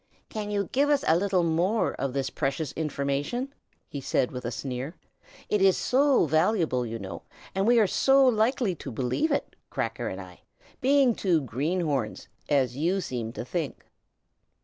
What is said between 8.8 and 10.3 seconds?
believe it, Cracker and